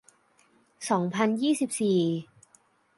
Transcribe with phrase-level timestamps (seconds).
[0.89, 1.99] สองพันยี่สิบสี่